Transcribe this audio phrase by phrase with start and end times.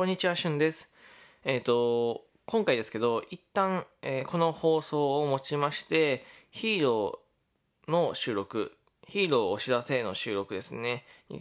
[0.00, 0.90] こんにちは、しゅんです。
[1.44, 8.72] えっ、と、今回ですけど、一旦、えーこの放送をもちまして、ヒーローの収録、
[9.08, 11.40] ヒーローお知らせの収録ですね、に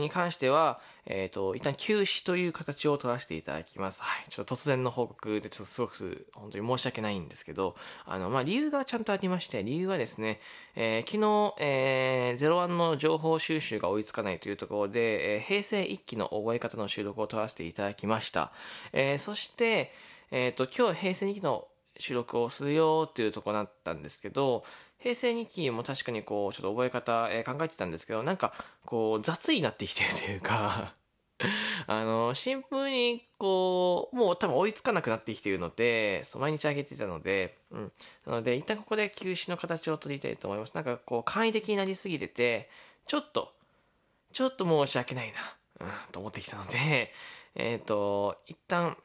[0.00, 4.02] に関しては、えっ、と、一旦休止という形を取らせていただきます。
[4.02, 4.30] はい。
[4.30, 7.74] ちょっと突然の報告で、ちょっとすごく、本当に申し訳ないんですけど、
[8.04, 10.40] あの、まあ、理由がちゃんとありまして、理由はですね、
[10.76, 18.52] えー昨日、えー、ゼロワンの情報収集が追いつかないというところで、えー平成一期の覚え方の収録を取らせていただきました。
[18.92, 19.92] えーそして、
[20.30, 21.66] えっ、と、今日平成二期の
[21.98, 24.64] 収録をするよっていうところだったんですけど、
[24.98, 30.94] 平成2期も確かにこう、ちょっと覚え方、えー考えてたんですけど、なんか、こう、雑になってきてるというか、
[31.86, 37.92] あの、シンプルに、こう、もう多分追いつかなくなってきているので、そう毎日上げてたので、うん。
[38.26, 40.74] なので、一旦ここで休止の形を取りたいと思います。
[40.74, 42.70] なんかこう、簡易的になりすぎてて、
[43.06, 43.52] ちょっと、
[44.32, 45.32] ちょっと申し訳ない
[45.80, 47.12] な、うん、と思ってきたので、
[47.56, 48.96] えっ、と、一旦、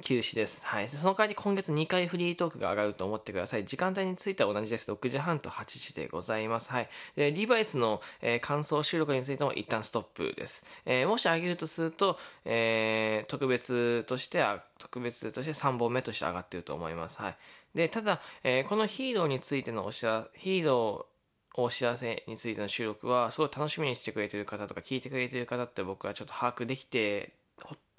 [0.00, 0.66] 休止です。
[0.66, 0.88] はい。
[0.88, 3.64] その代わり今月2回フリートークが上がると思ってください。
[3.64, 4.90] 時間帯については同じです。
[4.90, 6.70] 6時半と8時でございます。
[6.70, 6.88] はい。
[7.16, 10.64] で、リバイスの、えー感想収録についても一旦ストップです。
[10.86, 17.20] えーもし上げるとすると、えー特別としては、特別として3本目として上がってると思います。
[17.20, 17.36] はい。
[17.74, 27.32] で、ただ、えーこのヒーローについてのお知らせ、ヒーロー、お知らせについての収録は、すごい楽しみにしてくれてる方とか聞いてくれてる方って僕はちょっと把握できて、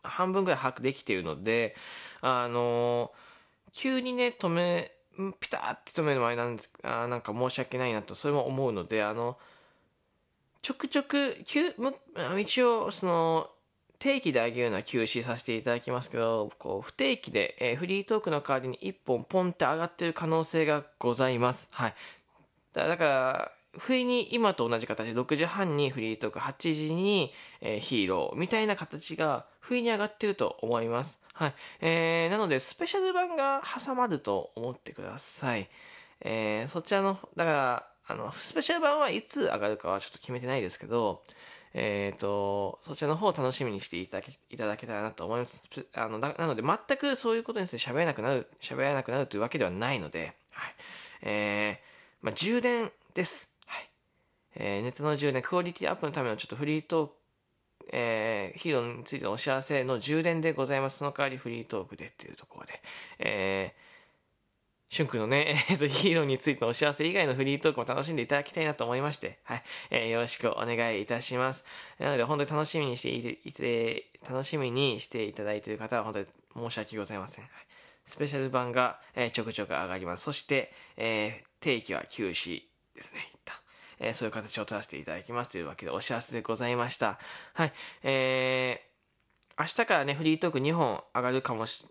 [0.03, 1.75] 半分ぐらい把握できているので、
[2.21, 3.11] あの
[3.73, 4.91] 急にね、止め、
[5.39, 9.37] ピターって止めるのもあれなんですあなんか申し訳ないなと、それも思うので、あの、
[10.61, 11.73] ちょくちょく、急
[12.39, 13.49] 一応、その、
[13.97, 21.69] 定期であげるのは休止させていただきますけど、こう、不定期で、えーフリートークの代わりに1本ポンって上がってる可能性がございます。
[21.71, 21.93] はい。
[22.73, 31.19] だから、不意に今と同じ形で6時半にフリートーク、8時に、えヒーローみたいな形が不意に上がってると思います。
[31.33, 31.53] はい。
[31.79, 35.69] えー、なので、スペシャル版が挟まると思ってください。
[36.19, 41.23] えー、そちらの、だから、あの、スペシャル版はいつ上がるかはちょっと決めてないですけど、
[41.73, 45.63] えっ、と、そちらの方を楽しみにしていただけいただけたらなと思います。
[45.95, 50.75] あの、なので、全くそういうことについて喋れなくなる、喋らなくなるというわけではないので、はい。
[51.21, 53.50] えー、まあ、充電です。
[54.63, 57.13] えーネットの充電、クオリティアップのためのちょっとフリートーク、
[57.91, 60.99] えーヒーローについてのお知らせの充電でございます。
[60.99, 62.79] その代わりフリートークでっていうところで、
[63.17, 69.63] えー、シュン君のね、 えっと、ヒーローについてのお知らせ以外のフリートークも楽しんでいただきたいなと思いまして、はい。
[69.89, 71.65] えーよろしくお願いいたします。
[71.97, 77.45] なので、本当に楽しみにしていて、いて楽しみにしていただいている方は本当に申し訳ございません。
[77.45, 77.51] はい
[78.03, 80.23] スペシャル版が、えーちょくちょく上がります。
[80.23, 82.63] そして、えー定期は休止
[82.95, 83.55] ですね、一旦。
[84.01, 87.17] えーそういう形を取らせていただきますというわけでお知らせでございました。
[87.53, 87.73] はい。
[88.03, 88.91] えー
[89.59, 91.85] 明日からね、フリートーク2本上がるかもし、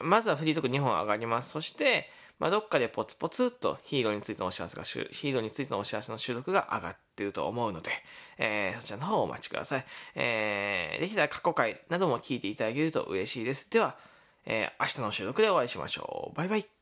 [0.00, 1.50] まずはフリートーク2本上がります。
[1.50, 2.08] そして、
[2.40, 7.90] まあ、どっかでポツポツっとヒーローについてのお知らせが、ヒーローについてのお知らせの収録が上がっていると思うので、
[8.38, 9.84] えーそちらの方をお待ちください。
[10.16, 13.70] えーできたら過去回なども聞いていただけると嬉しいです。
[13.70, 13.96] では、
[14.44, 16.36] えー明日の収録でお会いしましょう。
[16.36, 16.81] バイバイ。